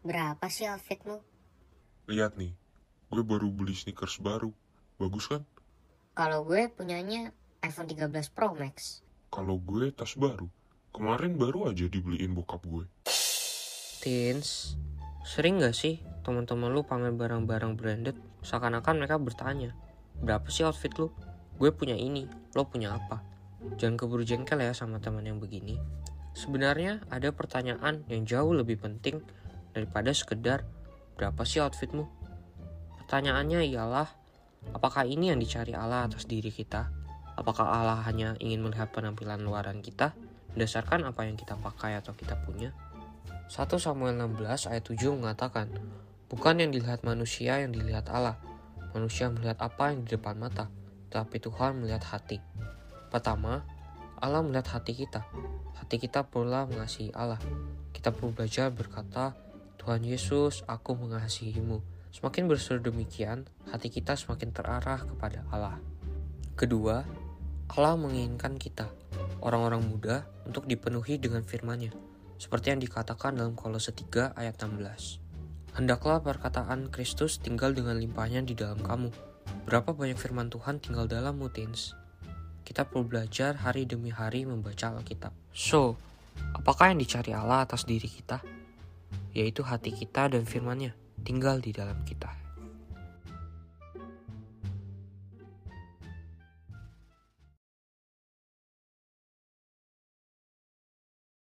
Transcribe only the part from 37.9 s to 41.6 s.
hanya ingin melihat penampilan luaran kita berdasarkan apa yang kita